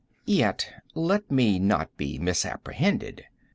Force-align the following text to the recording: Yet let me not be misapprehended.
Yet 0.25 0.67
let 0.95 1.29
me 1.29 1.59
not 1.59 1.95
be 1.95 2.17
misapprehended. 2.17 3.25